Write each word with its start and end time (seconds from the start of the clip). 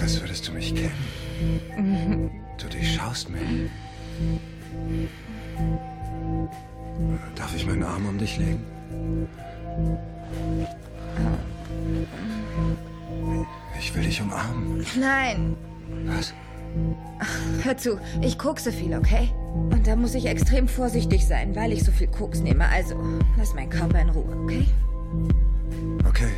tust, 0.00 0.14
als 0.14 0.20
würdest 0.20 0.48
du 0.48 0.52
mich 0.52 0.74
kennen. 0.74 2.30
Du 2.58 2.68
durchschaust 2.68 3.30
mich. 3.30 3.70
Darf 7.34 7.54
ich 7.54 7.66
meinen 7.66 7.82
Arm 7.82 8.06
um 8.06 8.18
dich 8.18 8.38
legen? 8.38 8.64
Ich 13.78 13.94
will 13.94 14.02
dich 14.02 14.20
umarmen. 14.20 14.84
Nein. 14.98 15.56
Was? 16.06 16.32
Hör 17.64 17.76
zu, 17.76 17.98
ich 18.20 18.38
kokse 18.38 18.70
viel, 18.70 18.94
okay? 18.94 19.30
Und 19.54 19.86
da 19.86 19.96
muss 19.96 20.14
ich 20.14 20.26
extrem 20.26 20.68
vorsichtig 20.68 21.26
sein, 21.26 21.56
weil 21.56 21.72
ich 21.72 21.82
so 21.82 21.90
viel 21.90 22.06
Koks 22.06 22.40
nehme. 22.40 22.68
Also, 22.68 22.94
lass 23.36 23.54
meinen 23.54 23.70
Körper 23.70 24.00
in 24.00 24.10
Ruhe, 24.10 24.36
okay? 24.44 24.66
Okay. 26.08 26.30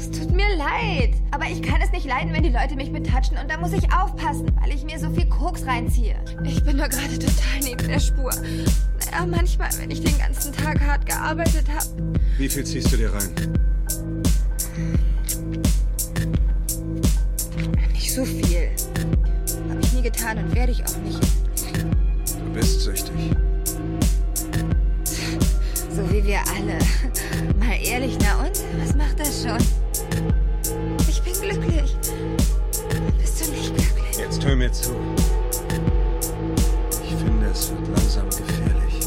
Es 0.00 0.10
tut 0.10 0.30
mir 0.30 0.56
leid, 0.56 1.10
aber 1.30 1.44
ich 1.44 1.60
kann 1.60 1.82
es 1.82 1.92
nicht 1.92 2.06
leiden, 2.06 2.32
wenn 2.32 2.42
die 2.42 2.48
Leute 2.48 2.74
mich 2.74 2.90
betatschen 2.90 3.36
und 3.36 3.50
da 3.50 3.58
muss 3.58 3.74
ich 3.74 3.92
aufpassen, 3.92 4.50
weil 4.58 4.72
ich 4.72 4.82
mir 4.82 4.98
so 4.98 5.10
viel 5.10 5.26
Koks 5.26 5.66
reinziehe. 5.66 6.16
Ich 6.42 6.64
bin 6.64 6.78
nur 6.78 6.88
gerade 6.88 7.18
total 7.18 7.60
neben 7.62 7.86
der 7.86 8.00
Spur. 8.00 8.30
Naja, 8.32 9.26
manchmal, 9.26 9.68
wenn 9.78 9.90
ich 9.90 10.02
den 10.02 10.16
ganzen 10.16 10.54
Tag 10.54 10.80
hart 10.80 11.04
gearbeitet 11.04 11.66
habe. 11.68 12.18
Wie 12.38 12.48
viel 12.48 12.64
ziehst 12.64 12.90
du 12.90 12.96
dir 12.96 13.12
rein? 13.12 13.28
Nicht 17.92 18.14
so 18.14 18.24
viel. 18.24 18.70
Habe 19.68 19.80
ich 19.82 19.92
nie 19.92 20.02
getan 20.02 20.38
und 20.38 20.54
werde 20.54 20.72
ich 20.72 20.82
auch 20.82 20.96
nicht. 21.04 21.20
Du 21.22 22.52
bist 22.54 22.80
süchtig. 22.80 23.14
So 25.94 26.10
wie 26.10 26.24
wir 26.24 26.38
alle. 26.56 26.78
Mal 27.58 27.76
ehrlich, 27.84 28.16
na 28.22 28.46
und? 28.46 28.58
Was 28.82 28.96
macht 28.96 29.20
das 29.20 29.42
schon? 29.42 29.79
Bin 31.30 31.40
glücklich. 31.42 31.96
Bist 33.18 33.40
du 33.40 33.50
nicht 33.52 33.74
glücklich? 33.74 34.16
Jetzt 34.18 34.44
hör 34.44 34.56
mir 34.56 34.72
zu. 34.72 34.90
Ich 37.04 37.14
finde, 37.14 37.46
es 37.46 37.70
wird 37.70 37.86
langsam 37.88 38.28
gefährlich. 38.30 38.99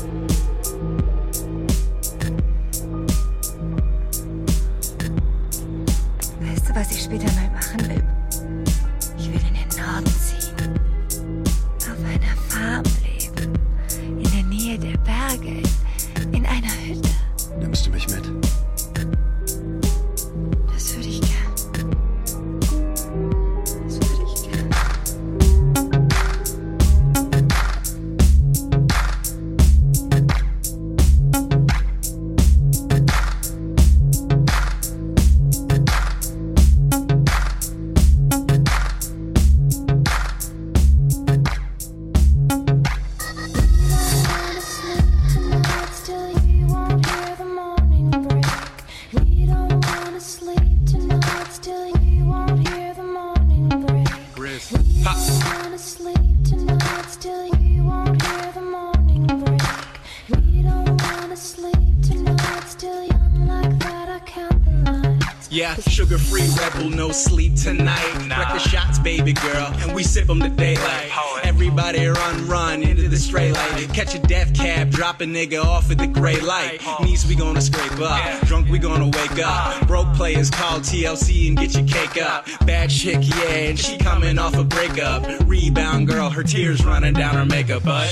No 67.07 67.11
sleep 67.11 67.53
tonight. 67.55 68.13
Wreck 68.29 68.53
the 68.53 68.59
shots, 68.59 68.97
baby 68.97 69.33
girl, 69.33 69.73
and 69.81 69.93
we 69.93 70.03
sip 70.03 70.29
'em 70.29 70.39
to 70.39 70.47
daylight. 70.47 71.11
Everybody 71.43 72.07
run, 72.07 72.47
run 72.47 72.81
into 72.81 73.09
the 73.09 73.17
straight 73.17 73.51
light. 73.51 73.89
Catch 73.93 74.15
a 74.15 74.19
death 74.19 74.53
cab, 74.53 74.89
drop 74.89 75.19
a 75.19 75.25
nigga 75.25 75.61
off 75.61 75.91
at 75.91 75.97
the 75.97 76.07
gray 76.07 76.39
light. 76.39 76.81
Oh. 76.85 77.03
Knees 77.03 77.25
we 77.25 77.35
gonna 77.35 77.59
scrape 77.59 77.99
up, 77.99 78.21
drunk 78.47 78.69
we 78.69 78.79
gonna 78.79 79.07
wake 79.07 79.39
up. 79.39 79.59
Ah. 79.65 79.83
Broke 79.85 80.13
players 80.13 80.49
call 80.49 80.79
TLC 80.79 81.49
and 81.49 81.57
get 81.57 81.73
your 81.73 81.85
cake 81.85 82.21
up. 82.21 82.47
Bad 82.65 82.89
chick, 82.89 83.19
yeah, 83.21 83.69
and 83.69 83.77
she 83.77 83.97
coming 83.97 84.39
off 84.39 84.55
a 84.55 84.63
breakup. 84.63 85.25
Rebound 85.45 86.07
girl, 86.07 86.29
her 86.29 86.43
tears 86.43 86.85
running 86.85 87.13
down 87.13 87.35
her 87.35 87.45
makeup, 87.45 87.83
but. 87.83 88.07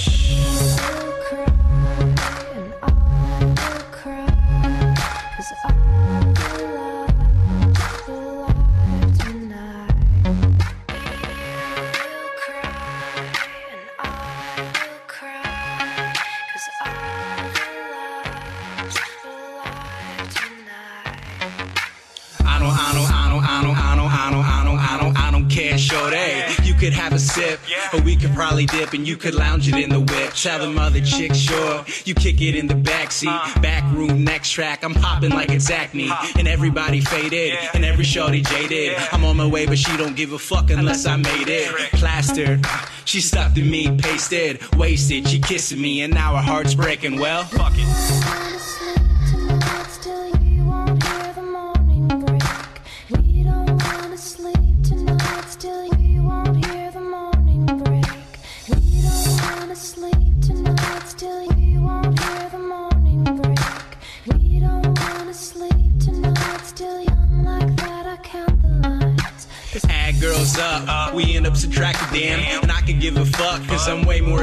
We 28.61 28.67
could 28.67 28.77
probably 28.77 28.85
dip, 28.85 28.93
and 28.93 29.07
you 29.07 29.17
could 29.17 29.35
lounge 29.35 29.67
it 29.67 29.75
in 29.75 29.89
the 29.89 29.99
whip. 29.99 30.33
Tell 30.33 30.59
them 30.59 30.77
other 30.77 31.01
chicks, 31.01 31.37
sure, 31.37 31.83
you 32.05 32.13
kick 32.13 32.41
it 32.41 32.55
in 32.55 32.67
the 32.67 32.73
backseat. 32.73 33.27
Uh. 33.27 33.61
Back 33.61 33.83
room, 33.93 34.23
next 34.23 34.51
track, 34.51 34.83
I'm 34.83 34.93
popping 34.93 35.31
like 35.31 35.49
it's 35.49 35.69
acne, 35.69 36.09
uh. 36.09 36.27
and 36.37 36.47
everybody 36.47 37.01
faded, 37.01 37.57
and 37.73 37.85
every 37.85 38.03
shorty 38.03 38.41
jaded. 38.41 38.95
I'm 39.11 39.23
on 39.23 39.37
my 39.37 39.47
way, 39.47 39.65
but 39.65 39.77
she 39.77 39.95
don't 39.97 40.15
give 40.15 40.33
a 40.33 40.39
fuck 40.39 40.69
unless 40.69 41.05
I 41.05 41.15
made 41.17 41.47
it. 41.47 41.69
Plastered, 41.93 42.65
she 43.05 43.21
stuffed 43.21 43.57
in 43.57 43.69
me, 43.69 43.95
pasted, 43.97 44.61
wasted. 44.75 45.27
She 45.27 45.39
kissing 45.39 45.81
me, 45.81 46.01
and 46.01 46.13
now 46.13 46.35
her 46.35 46.41
heart's 46.41 46.75
breaking. 46.75 47.19
Well, 47.19 47.43
fuck 47.43 47.73
it. 47.75 48.40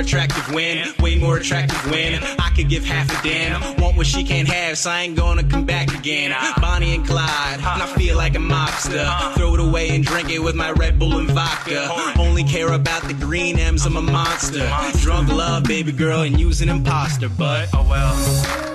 Attractive 0.08 0.54
when, 0.54 0.86
way 1.00 1.19
more 1.19 1.36
attractive 1.36 1.78
when 1.91 2.14
I 2.41 2.50
could 2.56 2.70
give 2.70 2.82
half 2.82 3.10
a 3.10 3.22
damn. 3.22 3.60
Want 3.76 3.94
what 3.98 4.06
she 4.06 4.24
can't 4.24 4.48
have, 4.48 4.78
so 4.78 4.91
I 4.91 5.02
ain't 5.02 5.16
gonna 5.16 5.44
come 5.44 5.66
back 5.66 5.92
again. 5.94 6.32
Uh, 6.32 6.54
Bonnie 6.62 6.94
and 6.94 7.06
Clyde, 7.06 7.58
and 7.58 7.82
I 7.82 7.86
feel 7.94 8.16
like 8.16 8.34
a 8.34 8.38
mobster. 8.38 9.06
Throw 9.34 9.52
it 9.52 9.60
away 9.60 9.91
and 9.91 10.02
drink 10.02 10.30
it 10.30 10.38
with 10.38 10.54
my 10.54 10.70
Red 10.70 10.98
Bull 10.98 11.19
and 11.19 11.30
vodka. 11.30 11.91
Only 12.19 12.42
care 12.42 12.72
about 12.72 13.02
the 13.02 13.12
green 13.12 13.58
M's, 13.58 13.84
I'm 13.84 13.96
a 13.96 14.02
monster. 14.02 14.66
Drunk 15.00 15.28
love, 15.28 15.64
baby 15.64 15.92
girl, 15.92 16.22
and 16.22 16.40
use 16.40 16.62
an 16.62 16.70
imposter, 16.70 17.28
but 17.28 17.69
oh 17.75 17.86
well. 17.86 18.68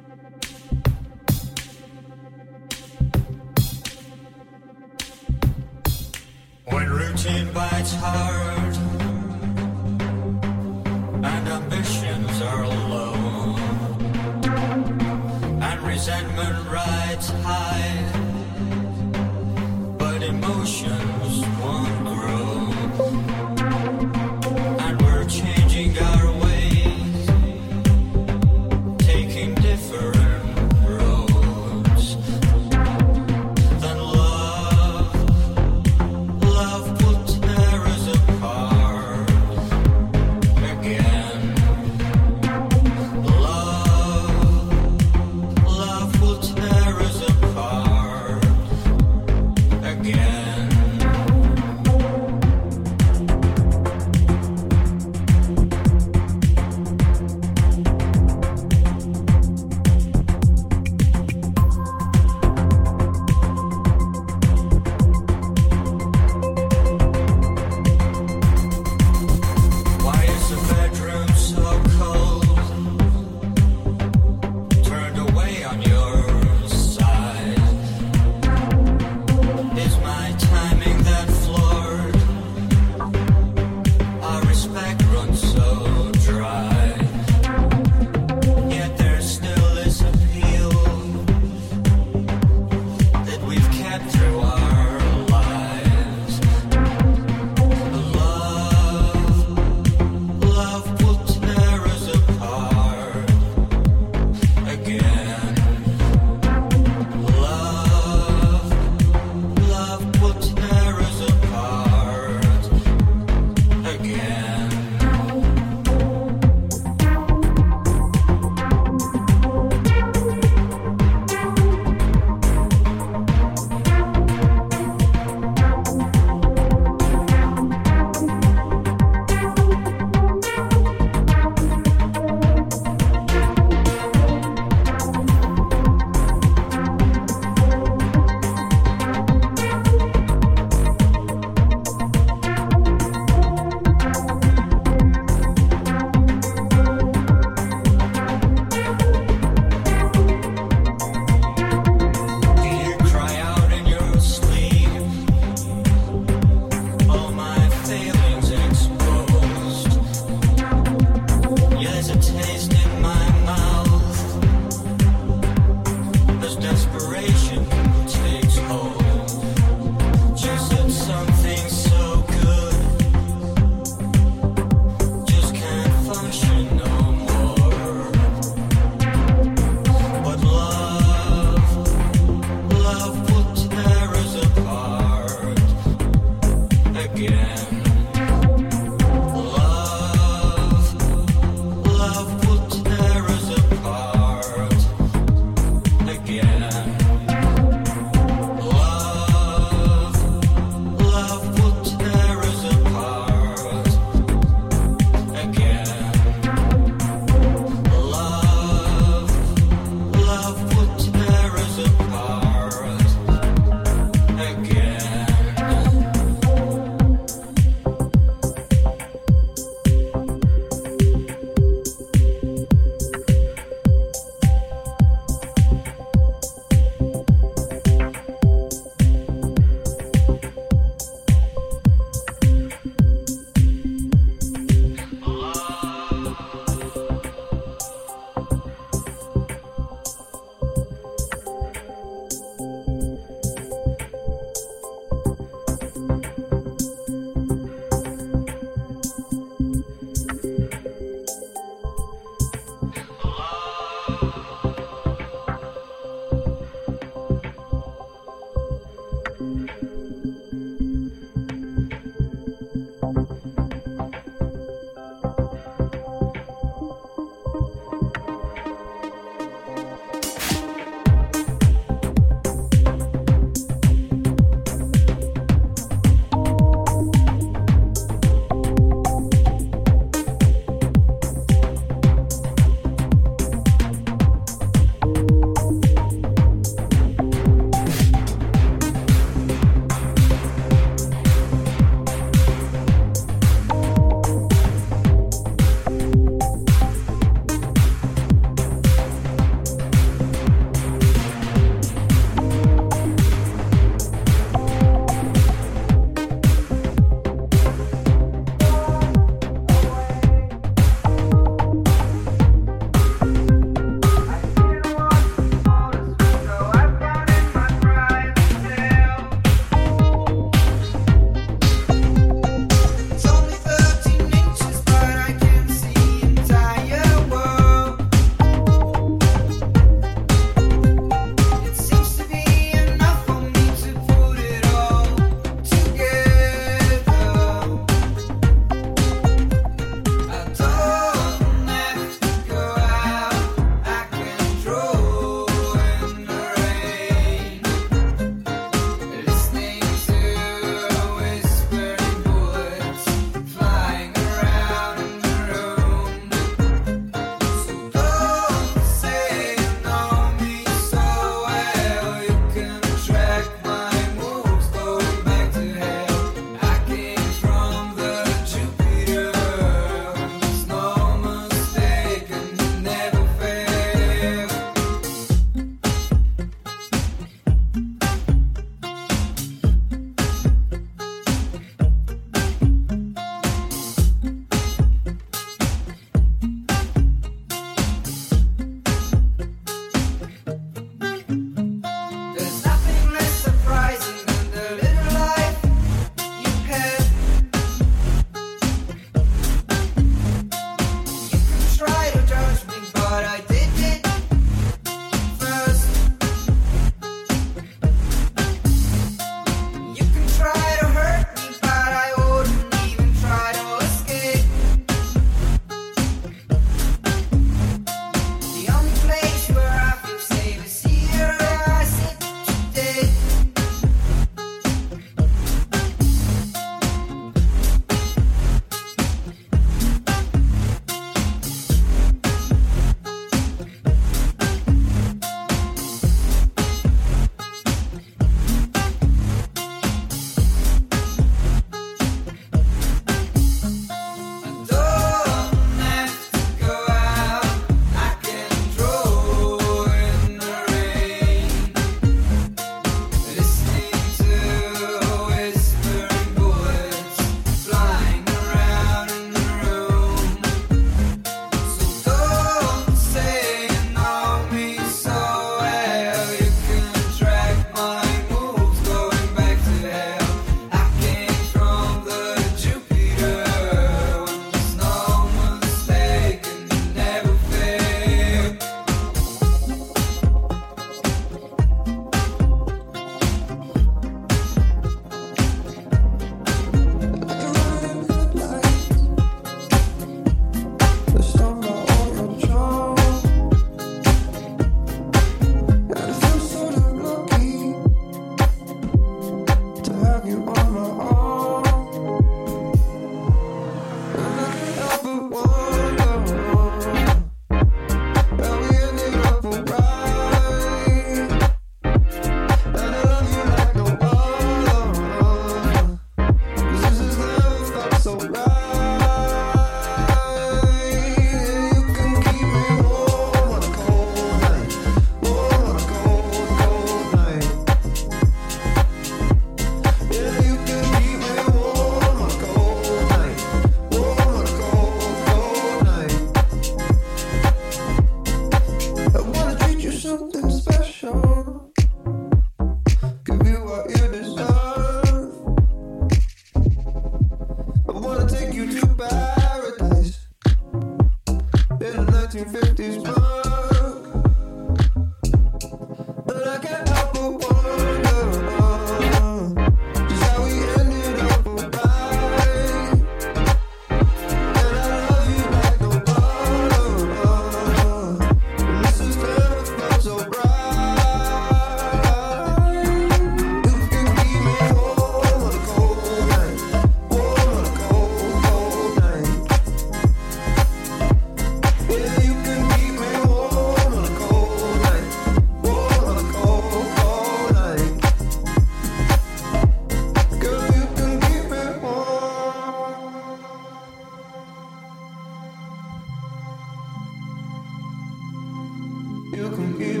You 599.41 599.49
can 599.49 599.73
keep 599.73 600.00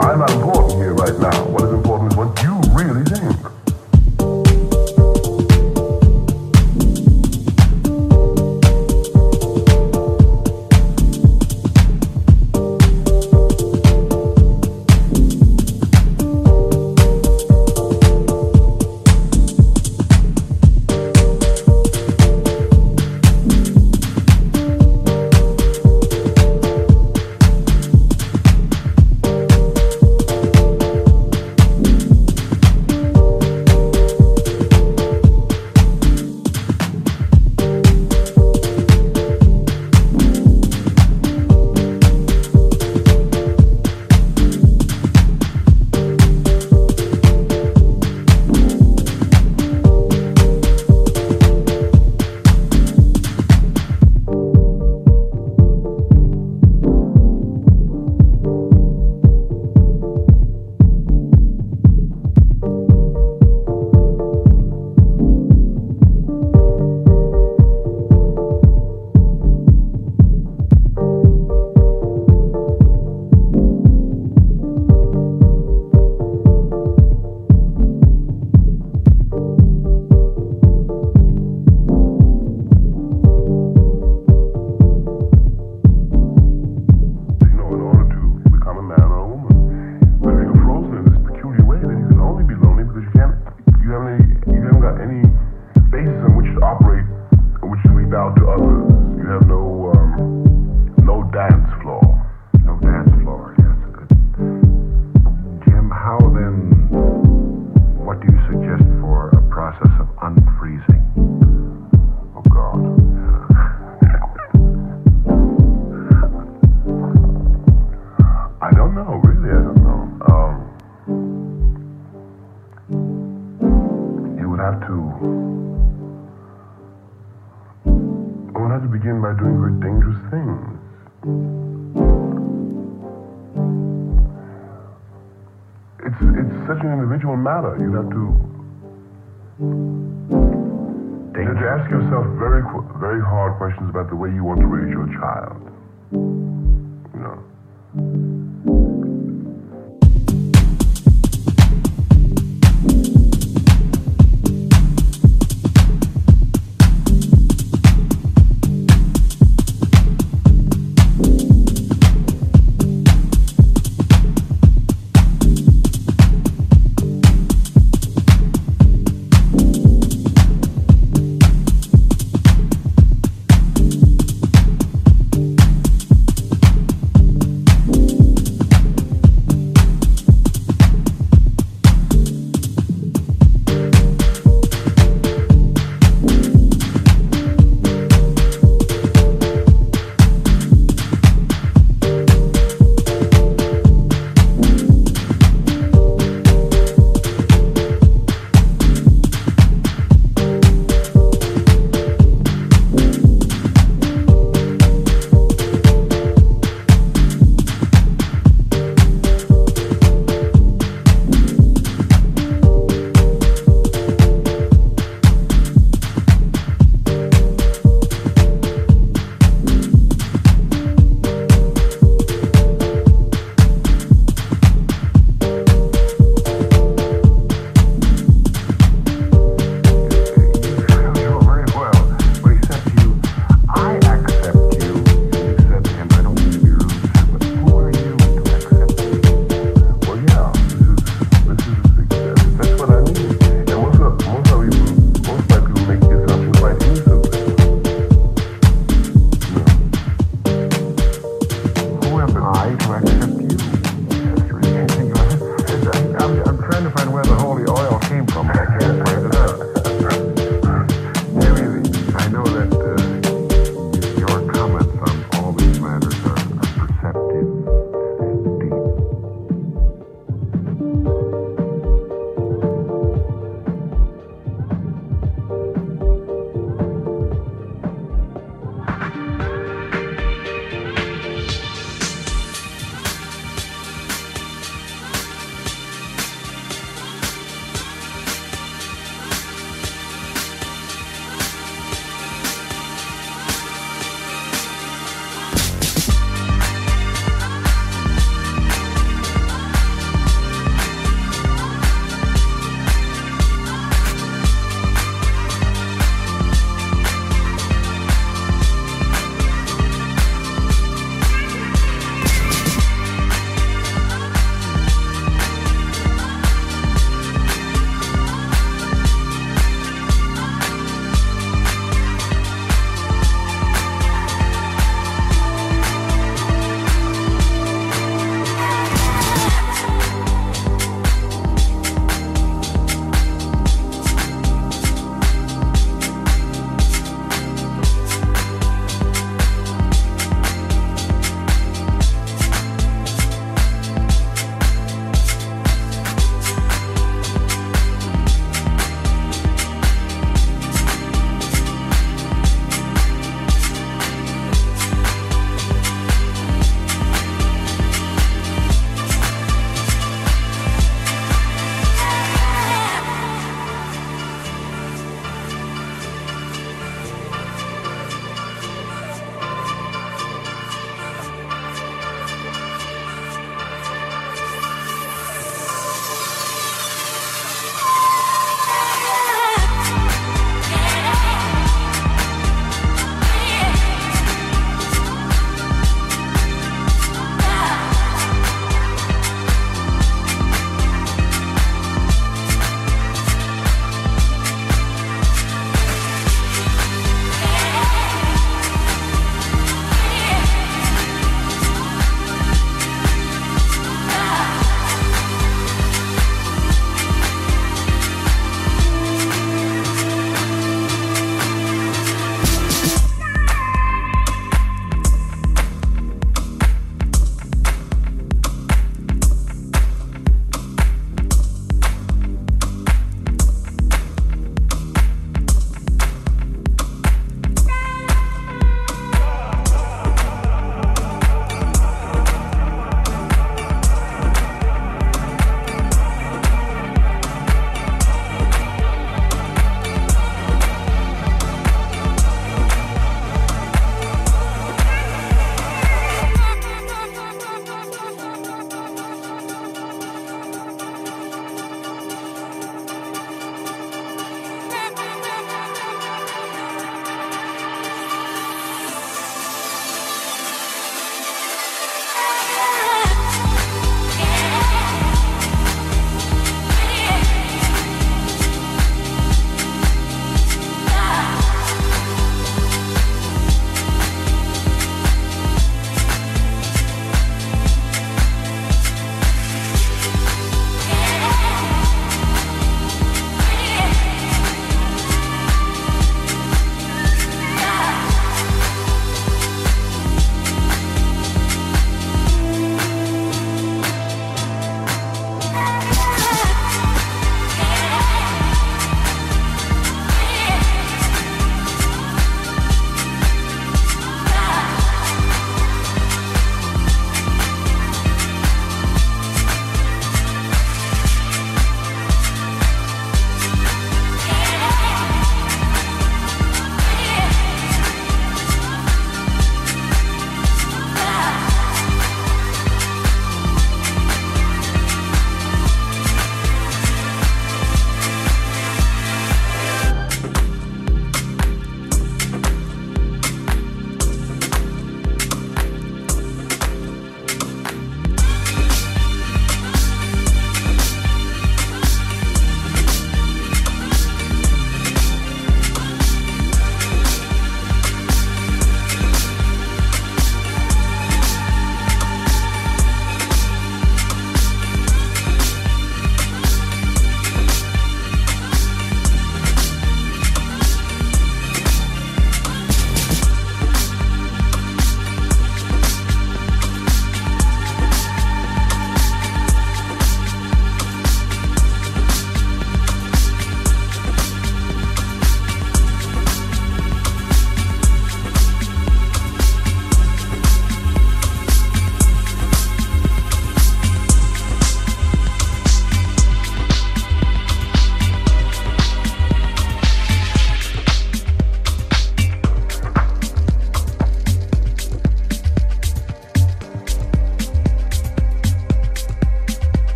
I'm 0.00 0.22
on 0.22 0.40
board 0.40 0.72
here 0.72 0.94
right 0.94 1.18
now. 1.18 1.44
What 1.46 1.64
is 1.64 1.70
important? 1.70 1.87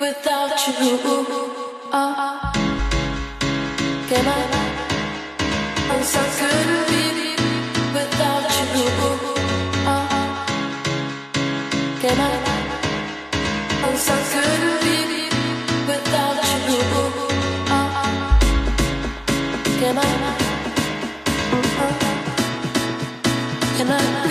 without 0.00 0.66
you. 0.80 0.98
Uh, 1.92 2.52
can 4.08 4.26
I? 4.26 4.40
Without 7.94 8.50
you. 8.76 8.88
Uh, 9.86 10.06
can 12.00 12.20
I? 12.20 12.32
Without 15.88 16.40
you. 16.68 16.82
Uh, 17.70 17.90
can 19.78 19.98
I? 19.98 20.10
Can 23.76 23.90
I? 23.90 24.21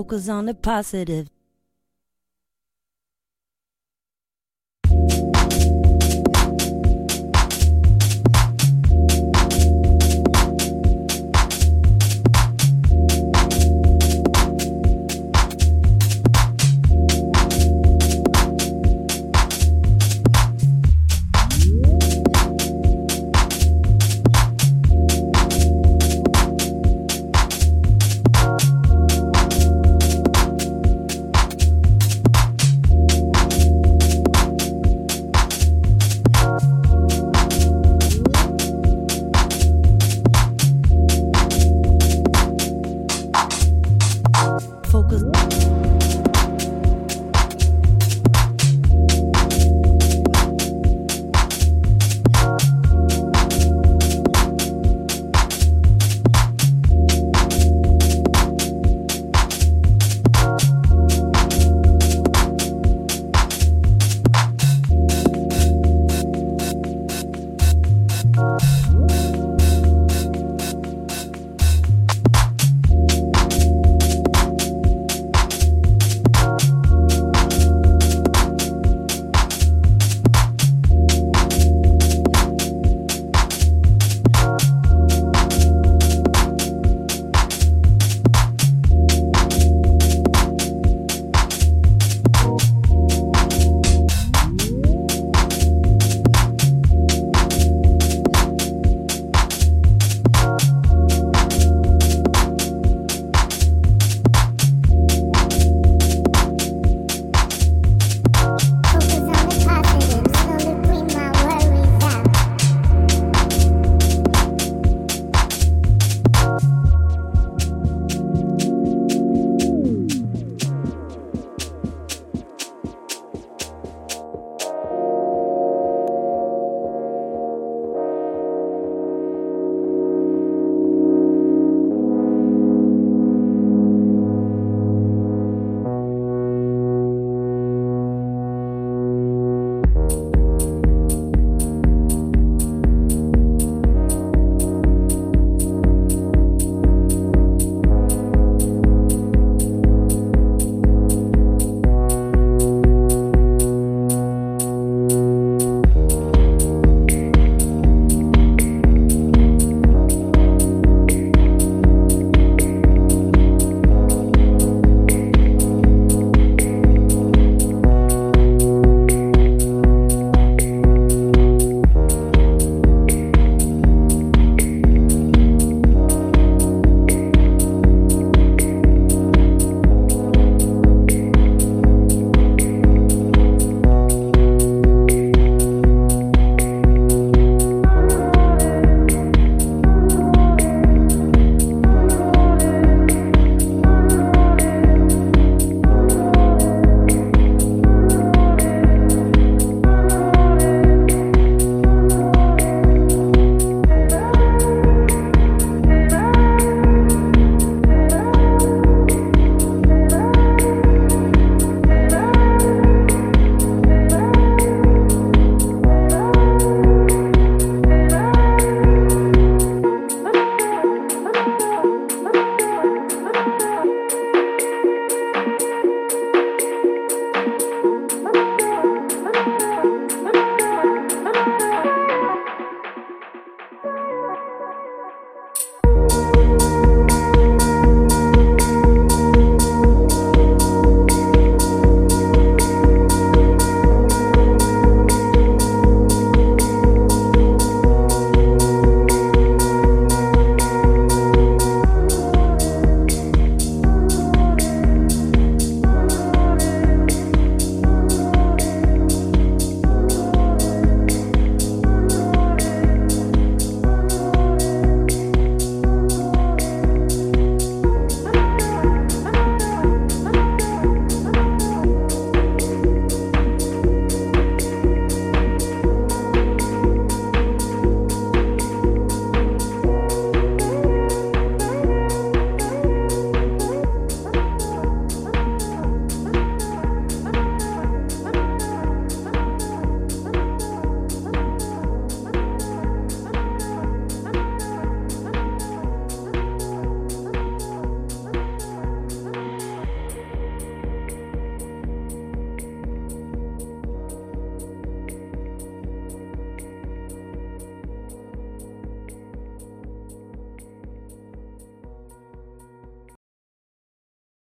Focus 0.00 0.30
on 0.30 0.46
the 0.46 0.54
positive. 0.54 1.28